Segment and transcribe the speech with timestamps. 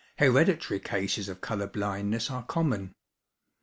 [0.17, 2.95] Hereditary cases of colour blindness are common.